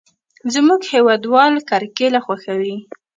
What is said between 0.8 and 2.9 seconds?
هېوادوال کرکېله خوښوي.